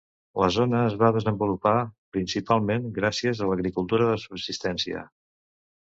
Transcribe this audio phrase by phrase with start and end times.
[0.43, 1.75] La zona es va desenvolupar
[2.17, 5.11] principalment gràcies a l'agricultura de subsistència.